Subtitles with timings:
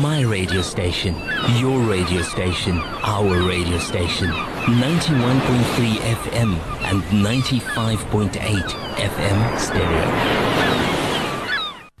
[0.00, 1.14] My radio station,
[1.56, 4.28] your radio station, our radio station.
[4.28, 10.75] 91.3 FM and 95.8 FM stereo.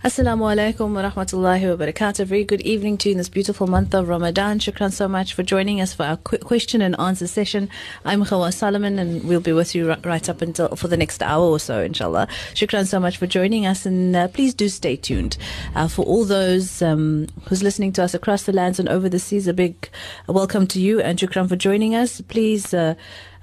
[0.06, 2.26] Assalamu alaikum wa rahmatullahi wa barakatuh.
[2.26, 4.60] Very good evening to you in this beautiful month of Ramadan.
[4.60, 7.68] Shukran so much for joining us for our qu- question and answer session.
[8.04, 11.44] I'm Khawa Solomon and we'll be with you right up until for the next hour
[11.44, 12.28] or so, inshallah.
[12.54, 15.38] Shukran so much for joining us and uh, please do stay tuned.
[15.74, 19.18] Uh, for all those um, who's listening to us across the lands and over the
[19.18, 19.90] seas, a big
[20.28, 22.20] welcome to you and shukran for joining us.
[22.20, 22.94] Please, uh,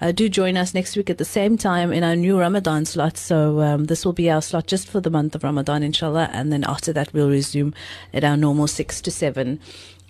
[0.01, 3.17] uh, do join us next week at the same time in our new Ramadan slot.
[3.17, 6.29] So um, this will be our slot just for the month of Ramadan, inshallah.
[6.33, 7.73] And then after that, we'll resume
[8.13, 9.59] at our normal six to seven.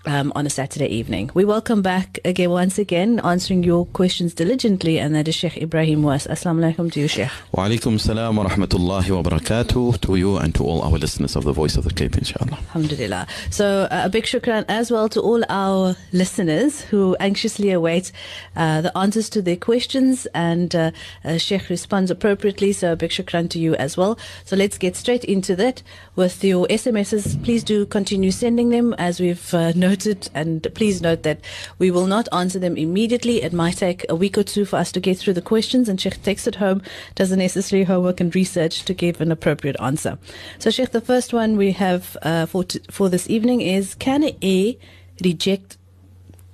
[0.05, 1.31] Um, on a Saturday evening.
[1.33, 5.99] We welcome back again, once again, answering your questions diligently, and that is Sheikh Ebrahim
[5.99, 6.27] Moos.
[6.27, 7.29] Assalamu alaikum to you, Sheikh.
[7.53, 11.45] Wa alaikum salam wa rahmatullahi wa barakatuh to you and to all our listeners of
[11.45, 12.57] the Voice of the Cape, inshallah.
[12.75, 13.27] Alhamdulillah.
[13.49, 18.11] So uh, a big shukran as well to all our listeners who anxiously await
[18.57, 20.91] uh, the answers to their questions and uh,
[21.23, 22.73] uh, Sheikh responds appropriately.
[22.73, 24.19] So a big shukran to you as well.
[24.43, 25.81] So let's get straight into that
[26.17, 27.41] with your SMSs.
[27.41, 31.39] Please do continue sending them as we've uh, noted and please note that
[31.77, 33.43] we will not answer them immediately.
[33.43, 36.01] It might take a week or two for us to get through the questions and
[36.01, 36.81] Sheikh takes it home,
[37.13, 40.17] does the necessary homework and research to give an appropriate answer.
[40.57, 44.23] So Sheikh, the first one we have uh, for t- for this evening is can
[44.23, 44.77] a
[45.23, 45.77] reject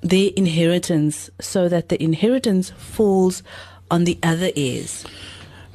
[0.01, 3.41] their inheritance so that the inheritance falls
[3.89, 5.05] on the other heirs?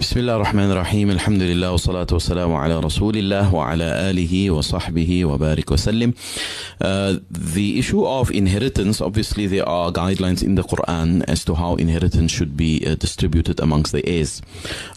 [0.03, 5.71] بسم الله الرحمن الرحيم الحمد لله والصلاة والسلام على رسول الله وعلى آله وصحبه وبارك
[5.71, 6.13] وسلم
[6.81, 11.75] uh, The issue of inheritance obviously there are guidelines in the Quran as to how
[11.75, 14.41] inheritance should be uh, distributed amongst the heirs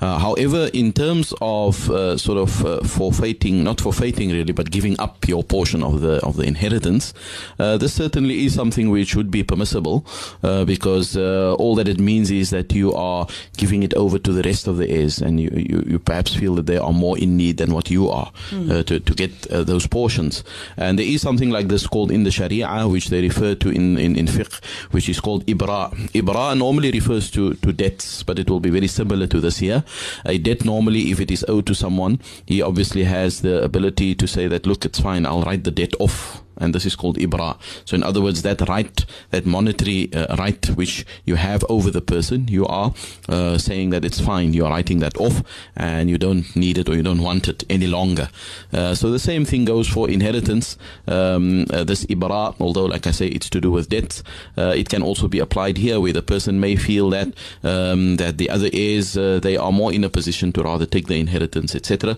[0.00, 4.94] uh, However in terms of uh, sort of uh, forfeiting not forfeiting really but giving
[5.00, 7.12] up your portion of the of the inheritance
[7.58, 10.06] uh, this certainly is something which would be permissible
[10.44, 14.32] uh, because uh, all that it means is that you are giving it over to
[14.32, 17.17] the rest of the heirs and you, you, you perhaps feel that they are more
[17.17, 20.43] in need than what you are uh, to, to get uh, those portions.
[20.77, 23.97] And there is something like this called in the sharia which they refer to in,
[23.97, 25.91] in, in fiqh which is called ibra.
[26.13, 29.83] Ibra normally refers to, to debts but it will be very similar to this here.
[30.25, 34.27] A debt normally if it is owed to someone he obviously has the ability to
[34.27, 37.57] say that look it's fine I'll write the debt off and this is called ibra.
[37.85, 42.01] So, in other words, that right, that monetary uh, right which you have over the
[42.01, 42.93] person, you are
[43.29, 44.53] uh, saying that it's fine.
[44.53, 45.43] You are writing that off,
[45.75, 48.29] and you don't need it or you don't want it any longer.
[48.73, 50.77] Uh, so, the same thing goes for inheritance.
[51.07, 54.23] Um, uh, this ibra, although, like I say, it's to do with debts,
[54.57, 57.29] uh, it can also be applied here, where the person may feel that
[57.63, 61.07] um, that the other heirs uh, they are more in a position to rather take
[61.07, 62.17] the inheritance, etc.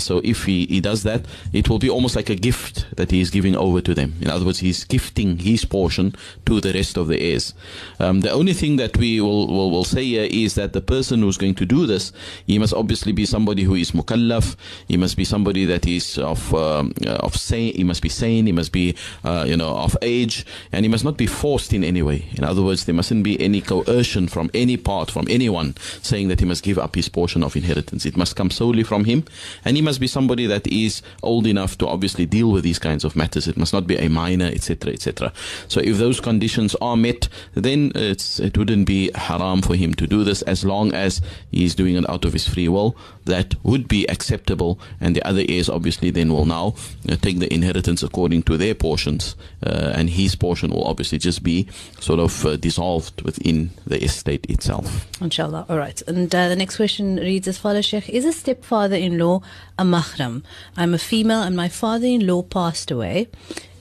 [0.00, 3.20] so, if he, he does that, it will be almost like a gift that he
[3.20, 4.14] is giving over to them.
[4.20, 6.14] In other words, he's gifting his portion
[6.46, 7.54] to the rest of the heirs.
[8.00, 11.20] Um, the only thing that we will, will, will say here is that the person
[11.20, 12.12] who's going to do this,
[12.46, 14.56] he must obviously be somebody who is mukallaf.
[14.88, 17.74] He must be somebody that is of um, uh, of sane.
[17.74, 18.46] He must be sane.
[18.46, 21.84] He must be uh, you know of age, and he must not be forced in
[21.84, 22.26] any way.
[22.36, 26.40] In other words, there mustn't be any coercion from any part, from anyone, saying that
[26.40, 28.04] he must give up his portion of inheritance.
[28.06, 29.24] It must come solely from him,
[29.64, 33.04] and he must be somebody that is old enough to obviously deal with these kinds
[33.04, 33.51] of matters.
[33.52, 35.32] It must not be a minor, etc., etc.
[35.68, 40.24] So if those conditions are met, then it wouldn't be haram for him to do
[40.24, 41.20] this as long as
[41.50, 42.96] he is doing it out of his free will.
[43.24, 46.74] That would be acceptable, and the other heirs obviously then will now
[47.08, 51.42] uh, take the inheritance according to their portions, uh, and his portion will obviously just
[51.42, 51.68] be
[52.00, 55.06] sort of uh, dissolved within the estate itself.
[55.20, 55.66] Inshallah.
[55.68, 56.02] All right.
[56.08, 58.08] And uh, the next question reads as follows, Sheikh.
[58.08, 59.40] Is a stepfather-in-law
[59.78, 60.42] a mahram?
[60.76, 63.28] I'm a female and my father-in-law passed away.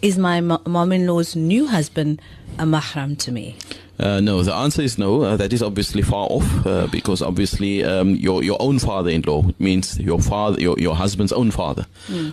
[0.02, 2.22] Is my mom-in-law's new husband
[2.58, 3.56] a mahram to me?
[4.00, 5.22] Uh, no, the answer is no.
[5.22, 10.00] Uh, that is obviously far off uh, because obviously um, your your own father-in-law means
[10.00, 11.86] your father, your, your husband's own father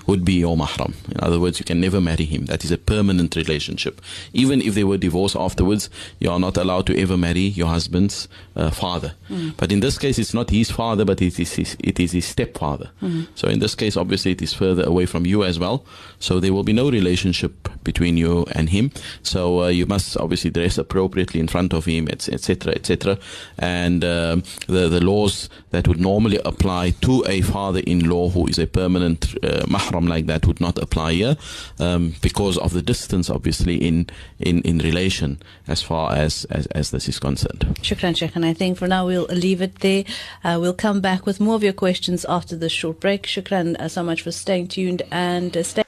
[0.06, 0.94] would be your mahram.
[1.11, 2.47] In other words, you can never marry him.
[2.47, 4.00] That is a permanent relationship.
[4.32, 8.29] Even if they were divorced afterwards, you are not allowed to ever marry your husband's
[8.58, 9.14] uh, father.
[9.56, 12.25] But in this case, it's not his father, but it is his, it is his
[12.25, 12.90] stepfather.
[13.34, 15.84] So in this case, obviously, it is further away from you as well.
[16.19, 18.90] So there will be no relationship between you and him.
[19.22, 23.19] So uh, you must obviously dress appropriately in front of him, etc., etc.
[23.58, 28.66] And um, the the laws that would normally apply to a father-in-law who is a
[28.66, 31.37] permanent uh, mahram like that would not apply here
[31.78, 34.06] um, because of the distance, obviously, in
[34.38, 37.66] in in relation as far as as, as this is concerned.
[37.82, 38.14] Shukran.
[38.49, 40.05] I think for now we'll leave it there.
[40.43, 43.25] Uh, we'll come back with more of your questions after this short break.
[43.25, 45.83] Shukran uh, so much for staying tuned and uh, stay.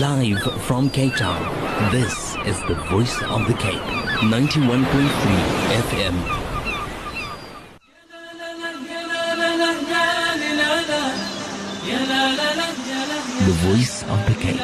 [0.00, 1.42] Live from Cape Town,
[1.90, 3.80] this is the voice of the Cape,
[4.20, 4.84] 91.3
[5.90, 6.46] FM.
[12.08, 12.85] la la la
[13.44, 14.60] the voice of the Cape.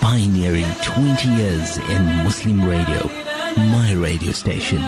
[0.00, 3.08] Pioneering 20 years in Muslim radio.
[3.56, 4.82] My radio station.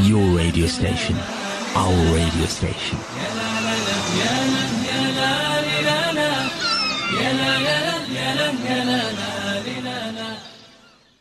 [0.00, 1.14] Your radio station.
[1.76, 3.33] Our radio station.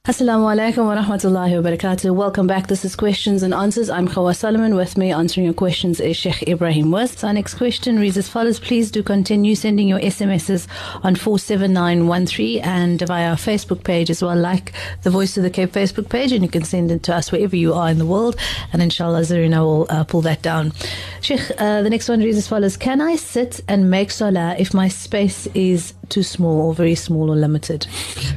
[0.05, 2.13] Assalamu alaikum wa rahmatullahi wa barakatuh.
[2.13, 2.67] Welcome back.
[2.67, 3.89] This is Questions and Answers.
[3.89, 4.75] I'm Khawa Solomon.
[4.75, 7.23] With me answering your questions is Sheikh Ebrahim Moos.
[7.23, 8.59] Our next question reads as follows.
[8.59, 10.67] Please do continue sending your SMSs
[11.05, 14.73] on 47913 and via our Facebook page as well, like
[15.03, 17.55] the Voice of the Cape Facebook page, and you can send it to us wherever
[17.55, 18.35] you are in the world.
[18.73, 20.73] And inshallah, Zarina will uh, pull that down.
[21.21, 22.75] Sheikh, uh, the next one reads as follows.
[22.75, 27.31] Can I sit and make salah if my space is too small or very small
[27.31, 27.87] or limited?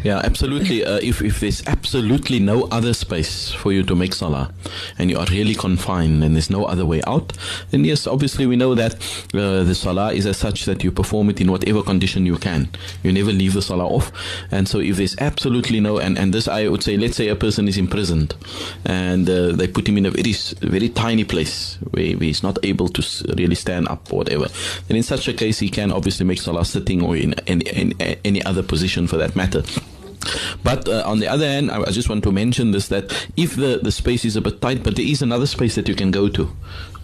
[0.03, 0.85] Yeah, absolutely.
[0.85, 4.53] Uh, if, if there's absolutely no other space for you to make salah
[4.99, 7.33] and you are really confined and there's no other way out,
[7.71, 8.95] then yes, obviously we know that
[9.35, 12.69] uh, the salah is as such that you perform it in whatever condition you can.
[13.03, 14.13] You never leave the salah off.
[14.51, 17.37] And so if there's absolutely no, and, and this I would say, let's say a
[17.37, 18.35] person is imprisoned
[18.85, 22.59] and uh, they put him in a very, very tiny place where, where he's not
[22.63, 24.49] able to really stand up or whatever,
[24.89, 27.93] then in such a case he can obviously make salah sitting or in, in, in
[28.25, 29.63] any other position for that matter.
[30.65, 33.55] But uh, on the other hand, I, I, just want to mention this that if
[33.55, 36.11] the, the space is a bit tight, but there is another space that you can
[36.11, 36.51] go to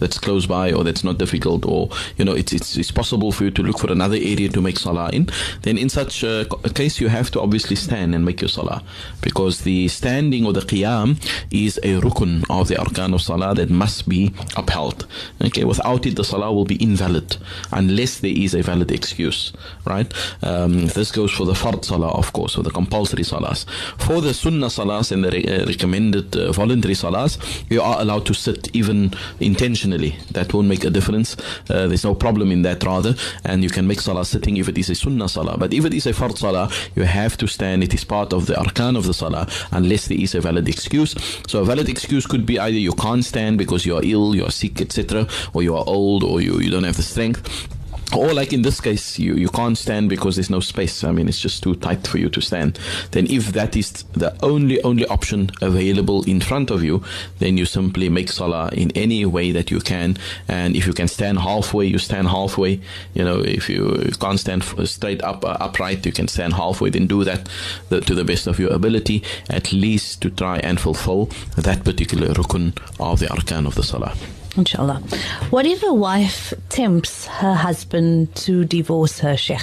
[0.03, 3.45] that's close by or that's not difficult, or you know, it's, it's, it's possible for
[3.45, 5.29] you to look for another area to make salah in,
[5.61, 6.45] then in such a,
[6.75, 8.83] case, you have to obviously stand and make your salah
[9.21, 11.07] because the standing or the qiyam
[11.51, 15.07] is a rukun of the arkan of salah that must be upheld.
[15.41, 17.37] Okay, without it, the salah will be invalid
[17.71, 19.53] unless there is a valid excuse,
[19.85, 20.11] right?
[20.41, 23.65] Um, this goes for the fard salah, of course, or the compulsory salahs.
[23.97, 27.37] For the sunnah salahs and the re- uh, recommended uh, voluntary salahs,
[27.69, 29.92] you are allowed to sit even intentionally.
[30.31, 31.35] That won't make a difference.
[31.69, 33.15] Uh, there's no problem in that, rather.
[33.43, 35.57] And you can make salah sitting if it is a sunnah salah.
[35.57, 37.83] But if it is a fard salah, you have to stand.
[37.83, 41.15] It is part of the arkan of the salah unless there is a valid excuse.
[41.47, 44.45] So a valid excuse could be either you can't stand because you are ill, you
[44.45, 47.69] are sick, etc., or you are old, or you, you don't have the strength
[48.15, 51.03] or like in this case you, you can't stand because there's no space.
[51.03, 52.79] I mean it's just too tight for you to stand.
[53.11, 57.03] Then if that is the only only option available in front of you
[57.39, 60.17] then you simply make salah in any way that you can.
[60.47, 62.79] And if you can stand halfway you stand halfway.
[63.13, 66.89] You know if you can't stand straight up uh, upright you can stand halfway.
[66.89, 67.49] Then do that
[67.89, 72.75] to the best of your ability at least to try and fulfill that particular rukun
[72.99, 74.15] of the arkan of the salah
[74.55, 75.01] Inshallah.
[75.49, 79.61] What if a wife tempts her husband to divorce her, Sheikh?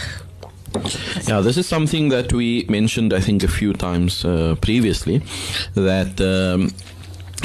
[1.28, 5.22] Yeah, this is something that we mentioned, I think, a few times uh, previously.
[5.74, 6.70] That um,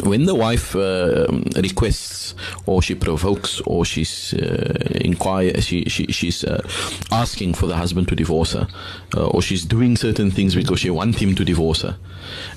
[0.04, 6.44] when the wife uh, requests or she provokes or she's uh, inquire she, she she's
[6.44, 6.62] uh,
[7.12, 8.68] asking for the husband to divorce her
[9.16, 11.98] uh, or she's doing certain things because she wants him to divorce her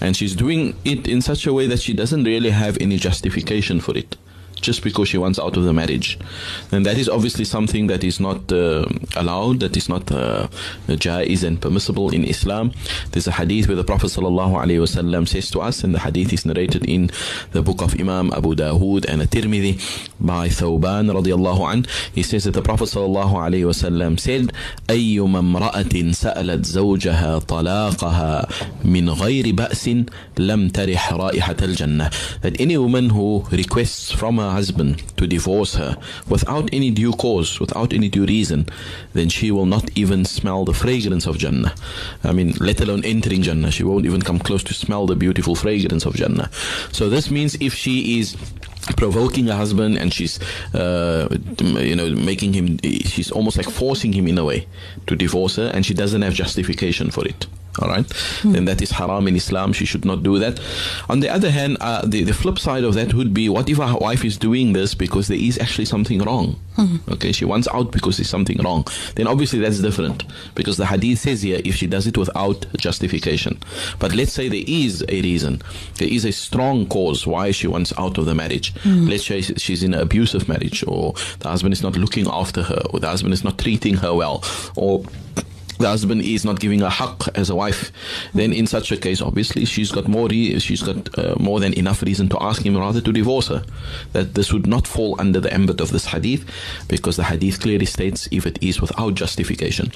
[0.00, 3.80] and she's doing it in such a way that she doesn't really have any justification
[3.80, 4.16] for it
[4.63, 6.17] just because she wants out of the marriage.
[6.71, 10.47] And that is obviously something that is not uh, allowed, that is not uh,
[10.87, 12.71] jaiz and permissible in Islam.
[13.11, 16.85] There's a hadith where the Prophet ﷺ says to us, and the hadith is narrated
[16.85, 17.11] in
[17.51, 21.85] the book of Imam Abu Dawood and At-Tirmidhi by Thawban radiallahu an.
[22.13, 24.51] He says that the Prophet ﷺ said,
[24.87, 28.49] أيما امرأة سألت زوجها طلاقها
[28.85, 29.89] من غير بأس
[30.37, 32.09] لم ترح رائحة الجنة.
[32.41, 35.96] That any woman who requests from her husband to divorce her
[36.28, 38.66] without any due cause, without any due reason,
[39.12, 41.74] then she will not even smell the fragrance of Jannah.
[42.24, 43.70] I mean, let alone entering Jannah.
[43.70, 46.50] She won't even come close to smell the beautiful fragrance of Jannah.
[46.92, 48.36] So this means if she is
[48.96, 50.40] provoking a husband and she's
[50.74, 51.28] uh,
[51.60, 54.66] you know making him she's almost like forcing him in a way
[55.06, 57.46] to divorce her and she doesn't have justification for it
[57.78, 58.06] all right?
[58.42, 58.52] Mm.
[58.52, 59.72] then that is haram in islam.
[59.72, 60.60] She should not do that.
[61.08, 63.78] On the other hand uh, the, the flip side of that would be what if
[63.78, 66.58] a wife is doing this because there is actually something wrong?
[66.76, 67.12] Mm.
[67.14, 68.86] okay she wants out because there's something wrong.
[69.16, 73.58] Then obviously that's different because the hadith says here if she does it without justification.
[73.98, 75.62] But let's say there is a reason.
[75.96, 78.74] There is a strong cause why she wants out of the marriage.
[78.84, 79.08] Mm.
[79.08, 82.82] let's say she's in an abusive marriage or the husband is not looking after her
[82.90, 84.42] or the husband is not treating her well
[84.76, 85.04] or
[85.78, 87.92] the husband is not giving a haqq as a wife,
[88.34, 91.72] then in such a case, obviously, she's got more re- she's got uh, more than
[91.74, 93.64] enough reason to ask him rather to divorce her.
[94.12, 96.44] That this would not fall under the ambit of this hadith,
[96.88, 99.92] because the hadith clearly states if it is without justification.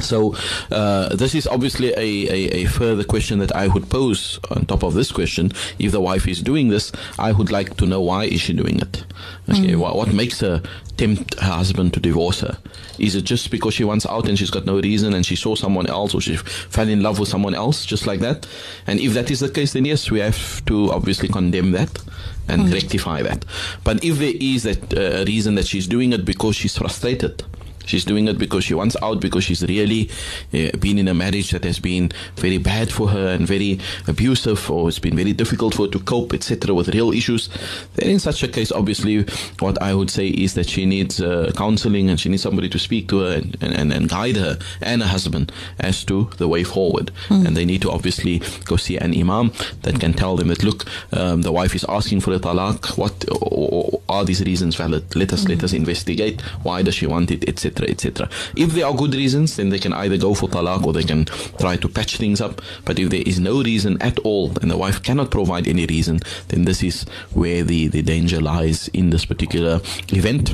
[0.00, 0.34] So
[0.70, 4.82] uh, this is obviously a, a, a, further question that I would pose on top
[4.82, 5.52] of this question.
[5.78, 8.80] If the wife is doing this, I would like to know why is she doing
[8.80, 9.04] it?
[9.50, 9.76] Okay, mm.
[9.76, 10.62] what, what, makes her
[10.96, 12.56] tempt her husband to divorce her?
[12.98, 15.54] Is it just because she wants out and she's got no reason and she saw
[15.54, 18.46] someone else or she fell in love with someone else just like that?
[18.86, 22.02] And if that is the case, then yes, we have to obviously condemn that
[22.48, 22.72] and mm.
[22.72, 23.44] rectify that.
[23.84, 27.44] But if there is that uh, reason that she's doing it because she's frustrated,
[27.86, 30.10] She's doing it because she wants out, because she's really
[30.52, 34.70] uh, been in a marriage that has been very bad for her and very abusive,
[34.70, 37.48] or it's been very difficult for her to cope, etc., with real issues.
[37.94, 39.24] Then, in such a case, obviously,
[39.60, 42.78] what I would say is that she needs uh, counseling and she needs somebody to
[42.78, 46.64] speak to her and, and, and guide her and her husband as to the way
[46.64, 47.10] forward.
[47.28, 47.46] Mm.
[47.46, 50.84] And they need to obviously go see an imam that can tell them that, look,
[51.12, 52.96] um, the wife is asking for a talaq.
[52.96, 55.14] What or, or are these reasons valid?
[55.16, 55.50] Let us mm.
[55.50, 56.40] let us investigate.
[56.62, 59.92] Why does she want it, etc etc., If there are good reasons, then they can
[59.92, 61.24] either go for talaq or they can
[61.58, 62.60] try to patch things up.
[62.84, 66.20] But if there is no reason at all and the wife cannot provide any reason,
[66.48, 70.50] then this is where the, the danger lies in this particular event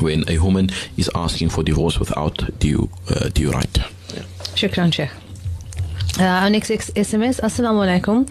[0.00, 3.78] when a woman is asking for divorce without due, uh, due right.
[4.14, 4.22] Yeah.
[4.54, 5.10] Shukran, Sheikh.
[6.18, 8.28] Uh, our next SMS, Assalamu alaikum.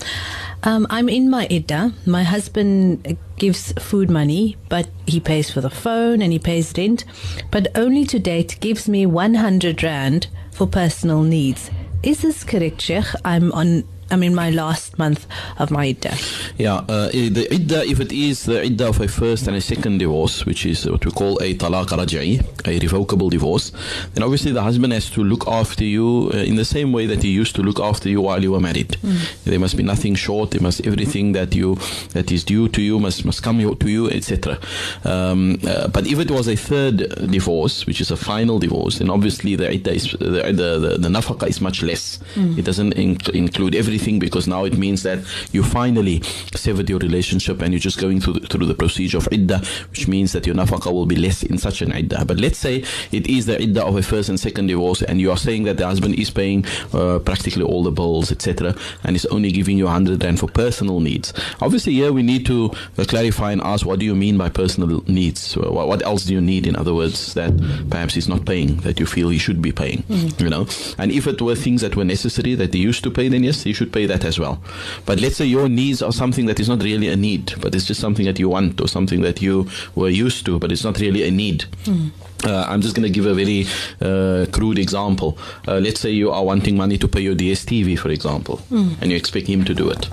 [0.67, 1.93] Um, I'm in my idda.
[2.05, 7.05] My husband gives food money, but he pays for the phone and he pays rent,
[7.51, 11.71] but only to date gives me 100 rand for personal needs.
[12.03, 13.05] Is this correct, Sheikh?
[13.23, 15.27] I'm on I'm in my last month
[15.59, 16.13] of my idda.
[16.57, 19.97] Yeah, uh, the idda, if it is the idda of a first and a second
[19.97, 23.71] divorce, which is what we call a talaq raj'i, a revocable divorce,
[24.13, 27.21] then obviously the husband has to look after you uh, in the same way that
[27.21, 28.97] he used to look after you while you were married.
[29.03, 29.43] Mm.
[29.43, 30.51] There must be nothing short.
[30.51, 31.75] There must everything that you
[32.13, 34.57] that is due to you must must come to you, etc.
[35.03, 36.97] Um, uh, but if it was a third
[37.29, 41.09] divorce, which is a final divorce, then obviously the idda is the the, the, the
[41.09, 42.19] nafaqah is much less.
[42.35, 42.57] Mm.
[42.57, 45.19] It doesn't inc- include everything everything because now it means that
[45.51, 46.21] you finally
[46.53, 50.07] severed your relationship and you're just going through the, through the procedure of iddah, which
[50.07, 52.23] means that your nafaqah will be less in such an iddah.
[52.25, 55.31] But let's say it is the iddah of a first and second divorce and you
[55.31, 56.63] are saying that the husband is paying
[56.93, 60.99] uh, practically all the bills, etc., and is only giving you 100 rand for personal
[60.99, 61.33] needs.
[61.59, 65.03] Obviously, here we need to uh, clarify and ask what do you mean by personal
[65.07, 65.57] needs?
[65.57, 67.53] What, what, else do you need, in other words, that
[67.89, 70.43] perhaps he's not paying, that you feel he should be paying, mm-hmm.
[70.43, 70.67] you know?
[70.97, 73.63] And if it were things that were necessary that he used to pay, then yes,
[73.63, 74.59] he should should pay that as well.
[75.05, 77.85] But let's say your needs are something that is not really a need, but it's
[77.85, 80.99] just something that you want or something that you were used to, but it's not
[80.99, 81.65] really a need.
[81.85, 82.11] Mm.
[82.45, 83.65] Uh, I'm just going to give a very
[84.01, 85.37] uh, crude example.
[85.67, 89.01] Uh, let's say you are wanting money to pay your DSTV, for example, mm.
[89.01, 90.07] and you expect him to do it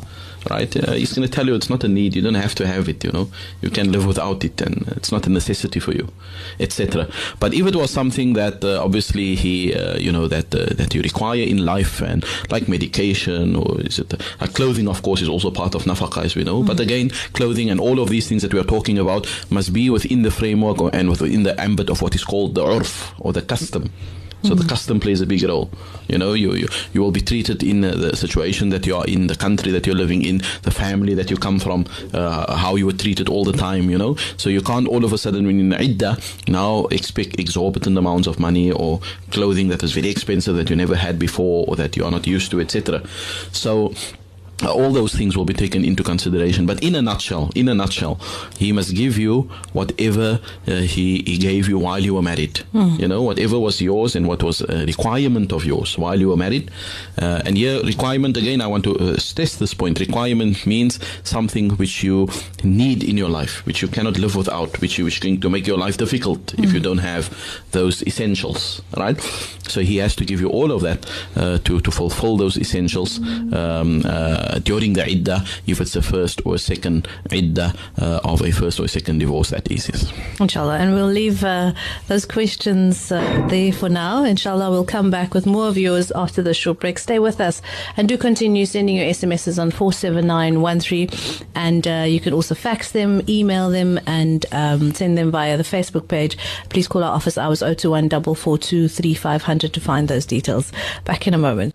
[0.50, 0.74] right?
[0.76, 2.14] Uh, he's going to tell you it's not a need.
[2.14, 3.04] You don't have to have it.
[3.04, 3.30] You know,
[3.62, 6.08] you can live without it, and it's not a necessity for you,
[6.60, 7.08] etc.
[7.40, 10.94] But if it was something that uh, obviously he, uh, you know, that uh, that
[10.94, 14.88] you require in life, and like medication or is it uh, clothing?
[14.88, 16.58] Of course, is also part of nafaqah, as we know.
[16.58, 16.66] Mm-hmm.
[16.66, 19.90] But again, clothing and all of these things that we are talking about must be
[19.90, 23.42] within the framework and within the ambit of what is called the urf or the
[23.42, 23.90] custom.
[24.44, 25.68] So mm the custom plays a big role.
[26.08, 29.04] You know, you, you, you will be treated in uh, the situation that you are
[29.06, 32.76] in, the country that you're living in, the family that you come from, uh, how
[32.76, 34.16] you were treated all the time, you know.
[34.36, 38.28] So you can't all of a sudden, when you're in idda, now expect exorbitant amounts
[38.28, 41.96] of money or clothing that is very expensive that you never had before or that
[41.96, 43.02] you are not used to, etc.
[43.50, 43.92] So,
[44.62, 46.66] all those things will be taken into consideration.
[46.66, 48.20] But in a nutshell, in a nutshell,
[48.58, 52.62] he must give you whatever uh, he, he gave you while you were married.
[52.72, 52.98] Mm.
[53.00, 56.36] You know, whatever was yours and what was a requirement of yours while you were
[56.36, 56.70] married.
[57.20, 60.00] Uh, and here, requirement again, I want to uh, stress this point.
[60.00, 62.28] Requirement means something which you
[62.62, 65.50] need in your life, which you cannot live without, which you which is going to
[65.50, 66.64] make your life difficult mm.
[66.64, 66.84] if you hmm.
[66.84, 67.30] don't have
[67.72, 69.20] those essentials, right?
[69.68, 71.06] So he has to give you all of that
[71.36, 73.18] uh, to to fulfill those essentials.
[73.52, 78.20] Um, uh, uh, during the iddah, if it's a first or a second iddah uh,
[78.24, 79.88] of a first or a second divorce, that is.
[79.88, 80.12] Yes.
[80.40, 80.78] Inshallah.
[80.78, 81.72] And we'll leave uh,
[82.08, 84.24] those questions there for now.
[84.24, 86.98] Inshallah, we'll come back with more of yours after the short break.
[86.98, 87.62] Stay with us
[87.96, 91.08] and do continue sending your SMSs on 47913.
[91.54, 96.08] And you can also fax them, email them, and um, send them via the Facebook
[96.08, 96.36] page.
[96.68, 100.72] Please call our office hours 021 442 3500 to find those details.
[101.04, 101.74] Back in a moment.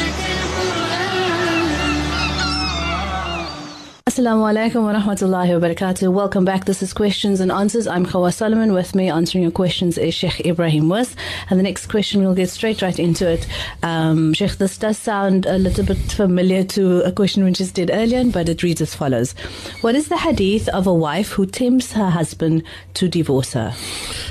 [4.07, 6.11] Assalamu alaikum wa rahmatullahi wa barakatuh.
[6.11, 6.65] Welcome back.
[6.65, 7.85] This is Questions and Answers.
[7.85, 8.73] I'm Khawa Solomon.
[8.73, 11.15] With me answering your questions is Sheikh Ebrahim Moos.
[11.51, 13.47] And the next question, we'll get straight right into it.
[13.83, 17.91] Um, Sheikh, this does sound a little bit familiar to a question we just did
[17.93, 19.33] earlier, but it reads as follows
[19.81, 22.63] What is the hadith of a wife who tempts her husband
[22.95, 23.71] to divorce her?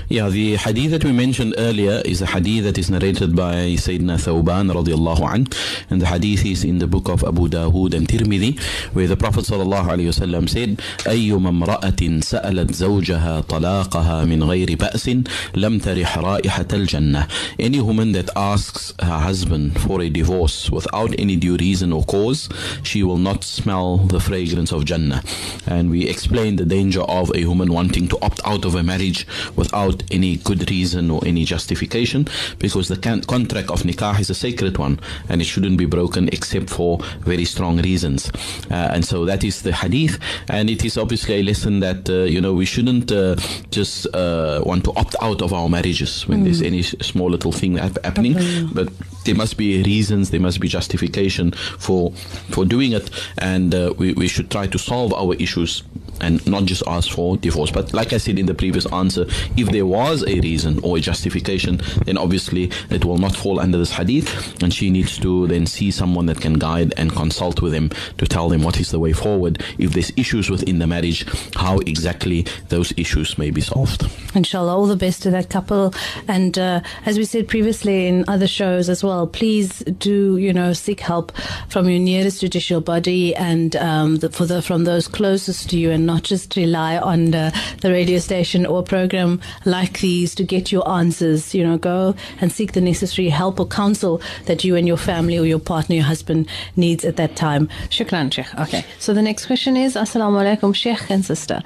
[0.09, 4.17] Yeah, the hadith that we mentioned earlier is a hadith that is narrated by Sayyidina
[4.17, 5.47] Thawban radiallahu an,
[5.89, 8.59] and the hadith is in the book of Abu Dawood and Tirmidhi,
[8.93, 15.09] where the Prophet sallallahu alaihi wasallam said, أيما امرأة سألت زوجها طلاقها من غير بأس
[15.55, 17.27] لم ترح رائحة الجنة.
[17.59, 22.49] Any woman that asks her husband for a divorce without any due reason or cause,
[22.83, 25.23] she will not smell the fragrance of Jannah.
[25.65, 29.27] And we explained the danger of a woman wanting to opt out of a marriage
[29.55, 32.26] without any good reason or any justification,
[32.58, 36.28] because the can- contract of nikah is a sacred one and it shouldn't be broken
[36.28, 38.30] except for very strong reasons.
[38.70, 42.22] Uh, and so that is the hadith, and it is obviously a lesson that uh,
[42.22, 43.36] you know we shouldn't uh,
[43.70, 47.76] just uh, want to opt out of our marriages when there's any small little thing
[47.76, 48.36] hap- happening,
[48.72, 48.88] but
[49.24, 52.12] there must be reasons, there must be justification for
[52.50, 55.82] for doing it, and uh, we, we should try to solve our issues
[56.20, 57.70] and not just ask for divorce.
[57.70, 59.24] But like I said in the previous answer,
[59.56, 63.78] if there was a reason or a justification, then obviously it will not fall under
[63.78, 67.74] this hadith, and she needs to then see someone that can guide and consult with
[67.74, 69.62] him to tell them what is the way forward.
[69.78, 74.06] If there's issues within the marriage, how exactly those issues may be solved.
[74.34, 75.92] Inshallah, all the best to that couple.
[76.28, 80.72] And uh, as we said previously in other shows as well, please do you know
[80.72, 81.32] seek help
[81.68, 85.90] from your nearest judicial body and um, the, for the from those closest to you,
[85.90, 89.40] and not just rely on the, the radio station or program
[89.70, 91.54] like these to get your answers.
[91.54, 95.38] You know, go and seek the necessary help or counsel that you and your family
[95.38, 97.68] or your partner, your husband needs at that time.
[97.88, 98.54] Shukran, Sheikh.
[98.58, 98.84] Okay.
[98.98, 101.62] So the next question is Assalamu alaikum, Sheikh and sister.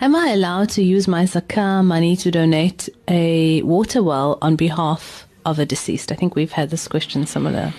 [0.00, 5.26] Am I allowed to use my zakah money to donate a water well on behalf
[5.44, 6.12] of a deceased?
[6.12, 7.72] I think we've had this question similar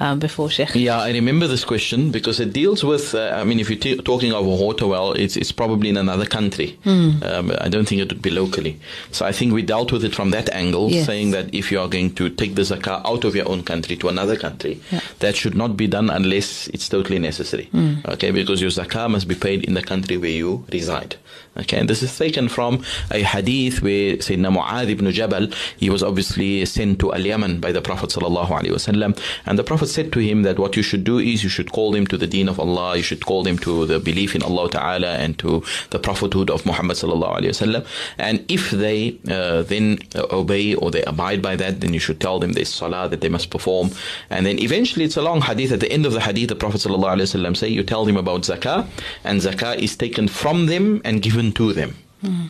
[0.00, 0.74] um, before, Sheikh.
[0.74, 3.14] Yeah, I remember this question because it deals with.
[3.14, 5.96] Uh, I mean, if you're t- talking of a water well, it's it's probably in
[5.96, 6.78] another country.
[6.84, 8.78] Um, I don't think it would be locally.
[9.12, 11.06] So I think we dealt with it from that angle, Yes.
[11.06, 13.96] saying that if you are going to take the zakah out of your own country
[13.96, 15.00] to another country, Yeah.
[15.20, 17.68] that should not be done unless it's totally necessary.
[18.08, 21.16] Okay, because your zakah must be paid in the country where you reside.
[21.56, 26.02] Okay, and this is taken from a hadith where Sayyidina Mu'adh ibn Jabal, he was
[26.02, 30.58] obviously sent to Al-Yaman by the Prophet wasallam, and the Prophet said to him that
[30.58, 33.04] what you should do is you should call him to the deen of Allah, you
[33.04, 36.96] should call him to the belief in Allah Ta'ala and to the prophethood of Muhammad
[36.96, 37.86] wasallam,
[38.18, 42.40] and if they uh, then obey or they abide by that, then you should tell
[42.40, 43.90] them there's salah that they must perform,
[44.28, 45.70] and then eventually it's a long hadith.
[45.70, 48.88] At the end of the hadith, the Prophet wasallam say you tell them about zakah,
[49.22, 51.94] and zakah is taken from them and given to them.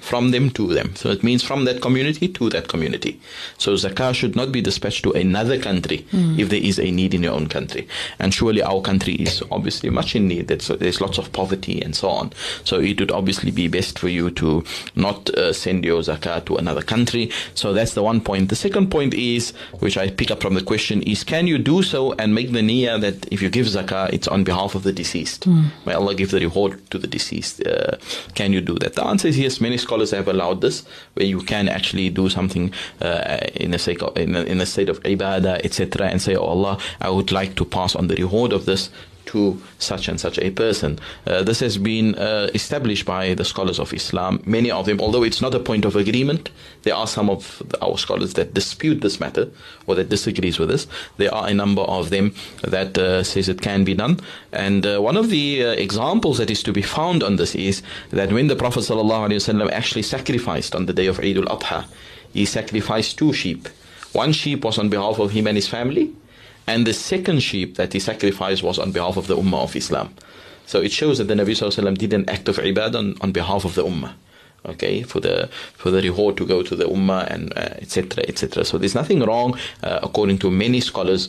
[0.03, 0.95] From them to them.
[0.97, 3.21] So it means from that community to that community.
[3.59, 7.23] So zakah should not be dispatched to another country if there is a need in
[7.23, 7.89] your own country.
[8.19, 10.49] And surely our country is obviously much in need.
[10.49, 12.33] There's, there's lots of poverty and so on.
[12.65, 16.57] So it would obviously be best for you to not uh, send your zakah to
[16.57, 17.31] another country.
[17.55, 18.49] So that's the one point.
[18.51, 21.83] The second point is, which I pick up from the question, is can you do
[21.83, 24.93] so and make the niyyah that if you give zakah, it's on behalf of the
[24.93, 25.47] deceased?
[25.87, 27.67] May Allah give the reward to the deceased.
[27.67, 27.97] Uh,
[28.35, 28.95] can you do that?
[28.95, 29.61] The answer is yes.
[29.65, 32.67] Many scholars have allowed this, where you can actually do something
[33.01, 36.35] uh, in a sake of, in a, in a state of ibadah, etc., and say,
[36.37, 38.91] "Oh Allah, I would like to pass on the reward of this."
[39.27, 40.99] To such and such a person.
[41.27, 44.43] Uh, this has been uh, established by the scholars of Islam.
[44.45, 46.51] Many of them, although it's not a point of agreement,
[46.83, 49.51] there are some of our scholars that dispute this matter
[49.87, 50.87] or that disagrees with this.
[51.17, 54.21] There are a number of them that uh, says it can be done.
[54.53, 57.83] And uh, one of the uh, examples that is to be found on this is
[58.11, 61.87] that when the Prophet ﷺ actually sacrificed on the day of Eid al-Adha,
[62.33, 63.69] he sacrificed two sheep.
[64.13, 66.13] One sheep was on behalf of him and his family,
[66.67, 70.15] and the second sheep that he sacrificed was on behalf of the Ummah of Islam.
[70.67, 73.65] So it shows that the Nabi SAW did an act of ibadah on, on behalf
[73.65, 74.15] of the Ummah.
[74.67, 78.23] Okay, for the for the reward to go to the Ummah and etc.
[78.23, 78.63] Uh, etc.
[78.63, 81.29] Et so there's nothing wrong, uh, according to many scholars,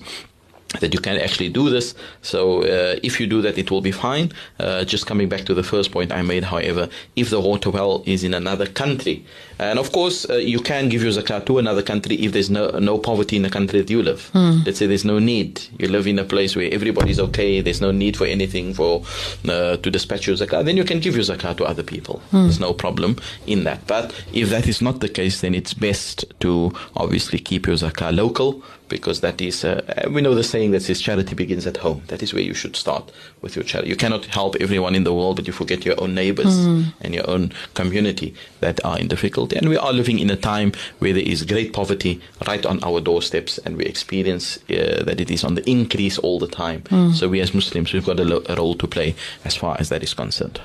[0.79, 1.95] that you can actually do this.
[2.21, 4.31] So uh, if you do that, it will be fine.
[4.59, 8.03] Uh, just coming back to the first point I made, however, if the water well
[8.05, 9.25] is in another country
[9.57, 12.69] And of course, uh, you can give your zakat to another country if there's no
[12.79, 14.29] no poverty in the country that you live.
[14.65, 15.61] Let's say there's no need.
[15.79, 17.61] You live in a place where everybody's okay.
[17.61, 19.03] There's no need for anything for
[19.47, 20.65] uh, to dispatch your zakat.
[20.65, 22.21] Then you can give your zakat to other people.
[22.31, 23.15] There's no problem
[23.47, 23.79] in that.
[23.87, 28.15] But if that is not the case, then it's best to obviously keep your zakat
[28.15, 32.03] local because that is uh, we know the saying that says charity begins at home.
[32.07, 33.89] That is where you should start with your charity.
[33.89, 36.55] You cannot help everyone in the world, but you forget your own neighbors
[37.01, 39.44] and your own community that are in difficulty.
[39.53, 43.01] And we are living in a time where there is great poverty right on our
[43.01, 46.83] doorsteps, and we experience uh, that it is on the increase all the time.
[47.13, 49.89] So we as Muslims, we've got a, lo- a role to play as far as
[49.89, 50.59] that is concerned.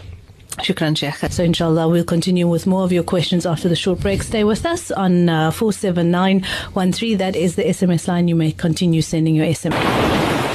[0.58, 1.30] Shukran, Sheikh.
[1.32, 4.22] So, inshallah, we'll continue with more of your questions after the short break.
[4.22, 7.16] Stay with us on uh, 47913.
[7.18, 8.28] That is the SMS line.
[8.28, 10.49] You may continue sending your SMS.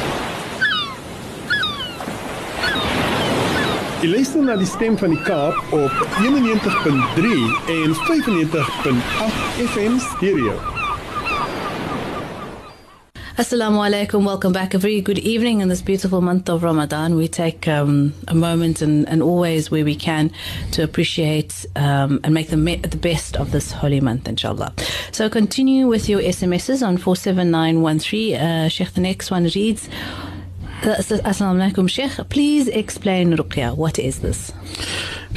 [4.04, 7.32] Jy luister na die stem van die Kaap op 91.3
[7.74, 10.56] en 95.8 FM stereo.
[13.38, 14.24] Assalamu alaikum.
[14.26, 14.74] Welcome back.
[14.74, 17.16] A very good evening in this beautiful month of Ramadan.
[17.18, 20.32] We take um, a moment and, and always where we can
[20.72, 24.74] to appreciate um, and make the, me- the best of this holy month, inshallah.
[25.12, 28.36] So continue with your SMSs on 47913.
[28.36, 29.90] Uh, Sheikh, the next one reads.
[30.86, 32.30] Assalamu alaikum, Sheikh.
[32.30, 33.76] Please explain Ruqya.
[33.76, 34.52] What is this?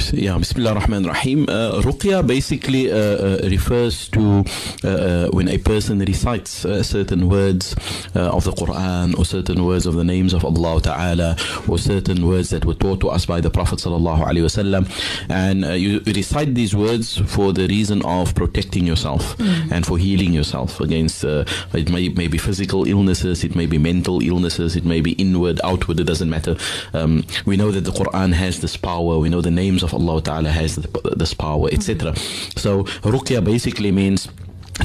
[0.07, 1.43] Yeah, Bismillah ar-Rahman ar-Rahim.
[1.49, 4.43] Uh, Ruqya basically uh, uh, refers to
[4.83, 7.75] uh, uh, when a person recites uh, certain words
[8.15, 11.35] uh, of the Quran or certain words of the names of Allah Ta'ala
[11.67, 14.89] or certain words that were taught to us by the Prophet Sallallahu Alaihi Wasallam.
[15.29, 19.39] And uh, you recite these words for the reason of protecting yourself
[19.71, 23.77] and for healing yourself against, uh, it may, may be physical illnesses, it may be
[23.77, 26.55] mental illnesses, it may be inward, outward, it doesn't matter.
[26.93, 30.21] Um, we know that the Quran has this power, we know the names of Allah
[30.21, 30.75] Ta'ala has
[31.17, 32.15] this power, etc.
[32.55, 34.27] So, Ruqya basically means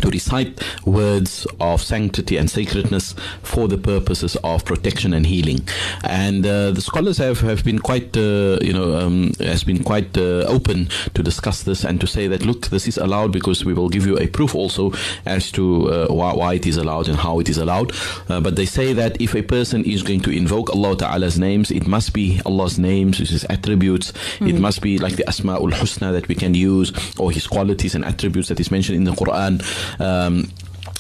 [0.00, 5.61] to recite words of sanctity and sacredness for the purposes of protection and healing.
[6.04, 10.16] And uh, the scholars have, have been quite, uh, you know, um, has been quite
[10.16, 13.74] uh, open to discuss this and to say that, look, this is allowed because we
[13.74, 14.92] will give you a proof also
[15.26, 17.92] as to uh, why, why it is allowed and how it is allowed.
[18.28, 21.70] Uh, but they say that if a person is going to invoke Allah Ta'ala's names,
[21.70, 24.12] it must be Allah's names, which is attributes.
[24.40, 28.04] It must be like the Asma'ul Husna that we can use or His qualities and
[28.04, 29.62] attributes that is mentioned in the Quran.
[29.99, 30.49] Um,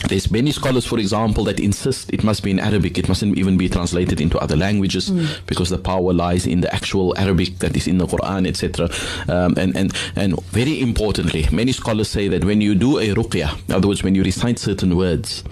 [0.08, 2.98] there's many scholars, for example, that insist it must be in Arabic.
[2.98, 5.10] It mustn't even be translated into other languages
[5.46, 8.90] because the power lies in the actual Arabic that is in the Quran, etc.
[9.28, 13.56] Um, and and and very importantly, many scholars say that when you do a ruqya,
[13.68, 15.42] in other words, when you recite certain words,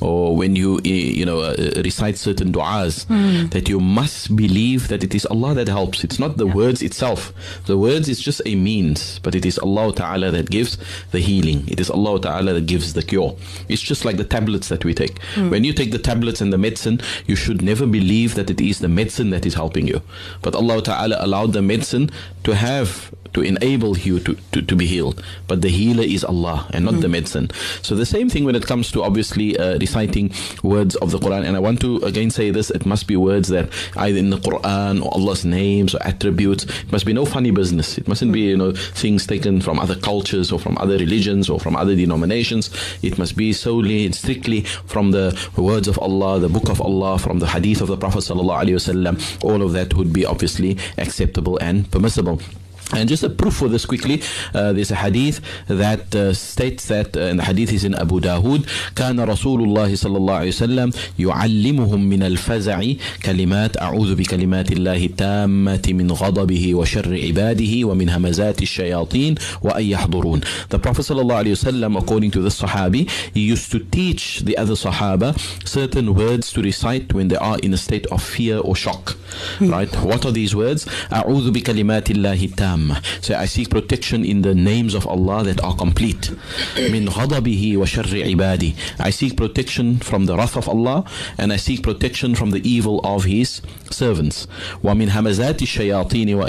[0.00, 3.06] or when you eh, you know uh, recite certain du'as,
[3.50, 6.02] that you must believe that it is Allah that helps.
[6.04, 7.32] It's not the words itself.
[7.66, 10.78] The words is just a means, but it is Allah Taala that gives
[11.12, 11.64] the healing.
[11.68, 13.36] It is Allah Taala that gives the cure.
[13.68, 15.20] It's just like the tablets that we take.
[15.34, 15.50] Hmm.
[15.50, 18.78] When you take the tablets and the medicine, you should never believe that it is
[18.78, 20.00] the medicine that is helping you.
[20.42, 22.10] But Allah Ta'ala allowed the medicine
[22.44, 25.22] to have to enable you to, to, to be healed.
[25.46, 27.50] But the healer is Allah and not the medicine.
[27.82, 31.46] So the same thing when it comes to obviously uh, reciting words of the Quran.
[31.46, 34.38] And I want to again say this: it must be words that either in the
[34.38, 36.64] Quran or Allah's names or attributes.
[36.64, 37.98] It must be no funny business.
[37.98, 41.60] It mustn't be you know things taken from other cultures or from other religions or
[41.60, 42.70] from other denominations.
[43.02, 47.18] It must be solely and strictly from the words of Allah, the Book of Allah,
[47.18, 49.44] from the Hadith of the Prophet sallallahu alaihi wasallam.
[49.44, 52.29] All of that would be obviously acceptable and permissible.
[52.30, 52.69] Donald.
[52.93, 54.21] And just a proof for this quickly,
[54.53, 58.21] uh, there's a hadith that uh, states that, uh, and the hadith is in Abu
[58.21, 62.83] Dawood, كان رسول الله صلى الله عليه وسلم يعلمهم من الفزع
[63.23, 70.41] كلمات أعوذ بكلمات الله التامة من غضبه وشر عباده ومن همزات الشياطين وأن يحضرون.
[70.69, 74.57] The Prophet صلى الله عليه وسلم, according to this Sahabi, he used to teach the
[74.57, 75.35] other Sahaba
[75.67, 79.17] certain words to recite when they are in a state of fear or shock.
[79.59, 79.93] Right?
[80.03, 80.85] What are these words?
[81.11, 82.75] أعوذ بكلمات الله التامة
[83.20, 86.30] Say, I seek protection in the names of Allah that are complete.
[86.76, 88.76] Min ghadabihi wa sharri ibadi.
[88.98, 91.04] I seek protection from the wrath of Allah
[91.38, 94.46] and I seek protection from the evil of His servants.
[94.82, 96.46] Wa min hamazati shayateen wa.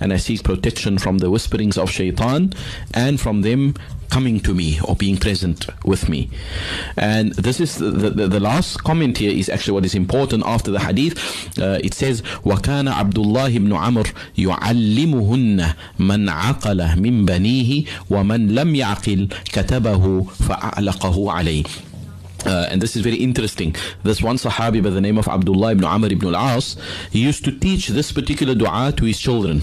[0.00, 2.52] And I seek protection from the whisperings of shaitan
[2.94, 3.74] and from them
[4.09, 6.29] coming to me or being present with me.
[6.95, 10.71] And this is the, the, the last comment here is actually what is important after
[10.71, 11.17] the hadith.
[11.59, 18.75] Uh, it says, وكان عبد الله بن عمر يعلمهن من عقل من بنيه ومن لم
[18.75, 21.63] يعقل كتبه فأعلقه عليه.
[22.46, 23.74] uh, and this is very interesting.
[24.02, 26.76] This one Sahabi by the name of Abdullah ibn Amr ibn al-As,
[27.10, 29.62] he used to teach this particular dua to his children,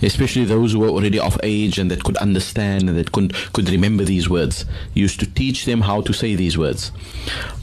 [0.00, 3.68] especially those who were already of age and that could understand and that could, could
[3.68, 4.64] remember these words.
[4.94, 6.92] He used to teach them how to say these words.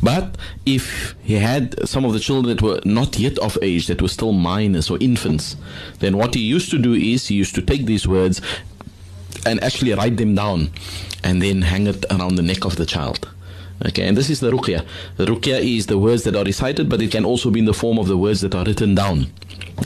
[0.03, 4.01] But if he had some of the children that were not yet of age, that
[4.01, 5.55] were still minors or infants,
[5.99, 8.41] then what he used to do is he used to take these words
[9.45, 10.71] and actually write them down
[11.23, 13.29] and then hang it around the neck of the child.
[13.87, 14.85] Okay, and this is the ruqya.
[15.17, 17.73] The ruqya is the words that are recited, but it can also be in the
[17.73, 19.27] form of the words that are written down.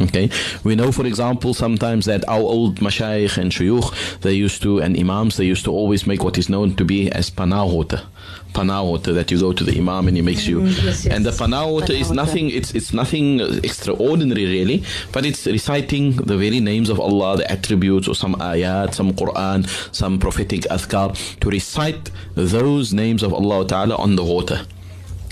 [0.01, 0.29] Okay,
[0.63, 4.97] we know, for example, sometimes that our old mashayikh and shuyukh, they used to, and
[4.97, 7.67] imams, they used to always make what is known to be as panah
[8.53, 10.61] Panah water that you go to the imam and he makes you.
[10.61, 11.05] Mm, yes, yes.
[11.05, 12.49] And the panah water is nothing.
[12.49, 18.07] It's it's nothing extraordinary really, but it's reciting the very names of Allah, the attributes,
[18.07, 23.99] or some ayat, some Quran, some prophetic adhkar to recite those names of Allah Taala
[23.99, 24.65] on the water.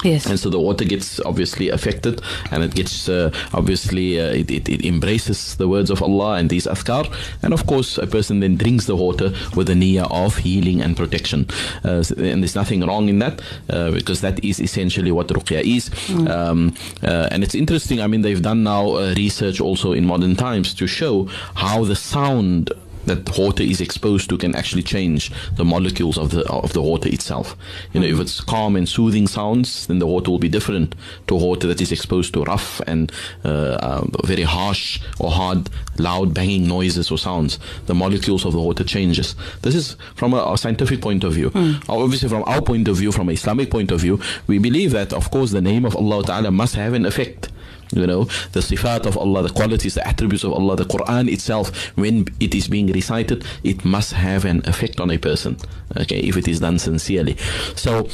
[0.03, 0.27] Yes.
[0.27, 4.69] And so the water gets obviously affected and it gets uh, obviously uh, it, it,
[4.69, 7.11] it embraces the words of Allah and these azkar.
[7.41, 10.95] And of course, a person then drinks the water with the niyyah of healing and
[10.95, 11.47] protection.
[11.83, 15.89] Uh, and there's nothing wrong in that uh, because that is essentially what ruqya is.
[16.29, 20.35] Um, uh, and it's interesting, I mean, they've done now uh, research also in modern
[20.35, 22.71] times to show how the sound
[23.07, 27.09] that water is exposed to can actually change the molecules of the of the water
[27.09, 27.55] itself.
[27.93, 30.95] You know, if it's calm and soothing sounds, then the water will be different
[31.27, 33.11] to water that is exposed to rough and
[33.43, 37.59] uh, uh, very harsh or hard, loud banging noises or sounds.
[37.85, 39.35] The molecules of the water changes.
[39.61, 41.51] This is from a, a scientific point of view.
[41.89, 45.13] Obviously, from our point of view, from an Islamic point of view, we believe that
[45.13, 47.49] of course the name of Allah Taala must have an effect
[47.93, 51.75] you know the sifat of Allah the qualities the attributes of Allah the Quran itself
[51.97, 55.57] when it is being recited it must have an effect on a person.
[55.97, 57.37] Okay if it is done sincerely.
[57.75, 58.07] So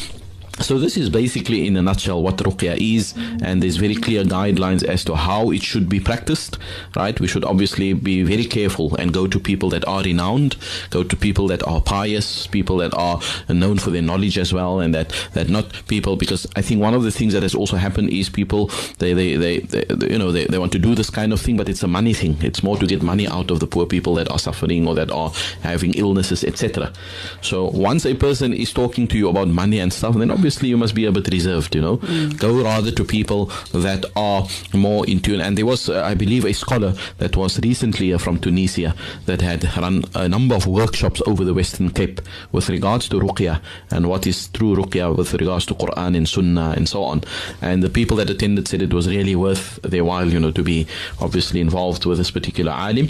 [0.59, 4.83] so this is basically in a nutshell what ruqya is and there's very clear guidelines
[4.83, 6.57] as to how it should be practiced
[6.95, 7.19] right?
[7.19, 10.55] We should obviously be very careful and go to people that are renowned
[10.91, 14.79] go to people that are pious people that are known for their knowledge as well
[14.79, 17.77] and that that not people because i think one of the things that has also
[17.77, 18.67] happened is people
[18.99, 21.57] they they, they, they you know they, they want to do this kind of thing
[21.57, 22.37] but it's a money thing.
[22.41, 25.11] It's more to get money out of the poor people that are suffering or that
[25.11, 26.91] are having illnesses etc
[27.41, 30.75] so once a person is talking to you about money and stuff then obviously you
[30.75, 31.95] must be a bit reserved you know.
[32.37, 35.39] Go rather to people that are more in tune.
[35.39, 38.93] And there was uh, i believe a scholar that was recently uh, from tunisia
[39.25, 42.19] that had run a number of workshops over the western cape
[42.51, 46.73] with regards to ruqya and what is true ruqya with regards to quran and sunnah
[46.75, 47.21] and so on.
[47.61, 50.63] And the people that attended said it was really worth their while you know to
[50.63, 50.87] be
[51.21, 53.07] obviously involved with this particular alim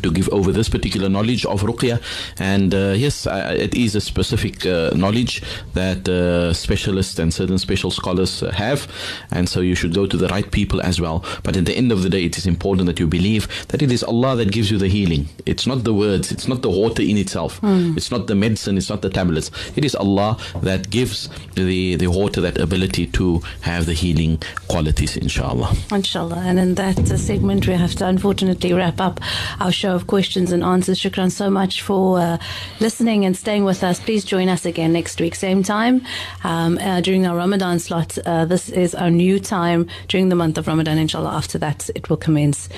[0.00, 2.00] to give over this particular knowledge of ruqya.
[2.38, 5.42] And uh, yes uh, it is a specific uh, knowledge
[5.74, 8.88] that uh, specialists and certain special scholars uh, have.
[9.30, 11.24] And so you should go to the right people as well.
[11.42, 13.90] But at the end of the day it is important that you believe that it
[13.90, 15.28] is Allah that gives you the healing.
[15.46, 16.32] It's not the words.
[16.32, 17.60] It's not the water in itself.
[17.62, 18.76] It's not the medicine.
[18.76, 19.50] It's not the tablets.
[19.76, 25.16] It is Allah that gives the the water that ability to have the healing qualities
[25.16, 25.74] inshallah.
[25.92, 26.42] Inshallah.
[26.44, 29.20] And in that segment, we have to unfortunately wrap up
[29.60, 30.96] our show of questions and answers.
[31.00, 32.38] Shukran so much for uh,
[32.78, 33.98] listening and staying with us.
[33.98, 36.06] Please join us again next week, same time,
[36.44, 38.16] um, uh, during our Ramadan slot.
[38.18, 40.98] Uh, this is our new time during the month of Ramadan.
[40.98, 42.68] Inshallah, after that, it will commence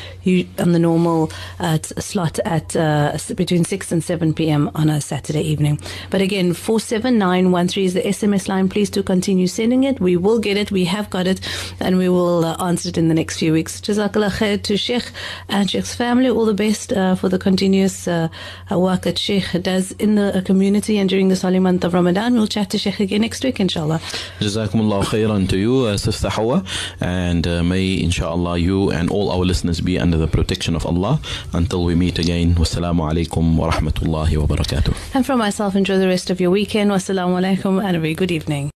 [0.58, 4.70] on the normal uh, slot at uh, between 6 and 7 p.m.
[4.74, 5.78] on a Saturday evening.
[6.08, 8.70] But again, 47913 is the SMS line.
[8.70, 10.00] Please do continue sending it.
[10.00, 10.70] We will get it.
[10.70, 11.40] We have got it.
[11.80, 13.78] And we will uh, answer it in the next few weeks.
[13.82, 15.10] Jazakallah khair to Sheikh
[15.50, 16.30] and Sheikh's family.
[16.30, 18.28] All the best uh, for the continuous uh,
[18.70, 21.94] uh, work that Sheikh does in the uh, community and during this holy month of
[21.94, 22.34] Ramadan.
[22.34, 24.00] We'll chat to Sheikh again next week, inshallah.
[24.40, 26.64] Jazakumullah khairan to you, uh, Sister Hawa,
[27.00, 31.20] and uh, may inshallah you and all our listeners be under the protection of Allah
[31.52, 32.54] until we meet again.
[32.54, 34.94] Wassalamu alaikum wa rahmatullahi wa barakatuh.
[35.14, 36.90] And from myself, enjoy the rest of your weekend.
[36.90, 38.70] Wassalamu alaikum and a very good evening.